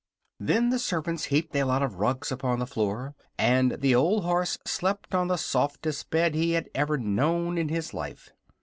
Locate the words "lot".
1.63-1.83